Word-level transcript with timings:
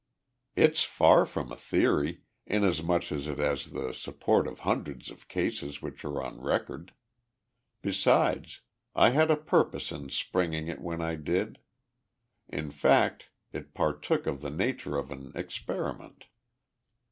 "It's 0.55 0.81
far 0.81 1.25
from 1.25 1.51
a 1.51 1.55
theory, 1.55 2.23
inasmuch 2.47 3.11
as 3.11 3.27
it 3.27 3.37
has 3.37 3.67
the 3.69 3.93
support 3.93 4.47
of 4.47 4.61
hundreds 4.61 5.11
of 5.11 5.27
cases 5.27 5.79
which 5.79 6.03
are 6.03 6.23
on 6.23 6.41
record. 6.41 6.93
Besides, 7.83 8.61
I 8.95 9.11
had 9.11 9.29
a 9.29 9.37
purpose 9.37 9.91
in 9.91 10.09
springing 10.09 10.67
it 10.69 10.81
when 10.81 11.01
I 11.03 11.17
did. 11.17 11.59
In 12.49 12.71
fact, 12.71 13.29
it 13.53 13.75
partook 13.75 14.25
of 14.25 14.41
the 14.41 14.49
nature 14.49 14.97
of 14.97 15.11
an 15.11 15.33
experiment." 15.35 16.25